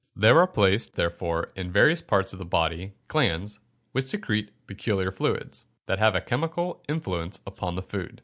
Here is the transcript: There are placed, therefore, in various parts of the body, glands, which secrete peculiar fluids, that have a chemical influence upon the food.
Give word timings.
There 0.15 0.39
are 0.39 0.47
placed, 0.47 0.95
therefore, 0.95 1.51
in 1.55 1.71
various 1.71 2.01
parts 2.01 2.33
of 2.33 2.39
the 2.39 2.43
body, 2.43 2.93
glands, 3.07 3.59
which 3.91 4.05
secrete 4.05 4.49
peculiar 4.65 5.11
fluids, 5.11 5.65
that 5.85 5.99
have 5.99 6.15
a 6.15 6.21
chemical 6.21 6.83
influence 6.89 7.39
upon 7.45 7.75
the 7.75 7.83
food. 7.83 8.19